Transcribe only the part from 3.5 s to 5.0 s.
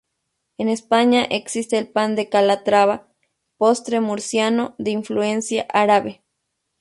postre murciano de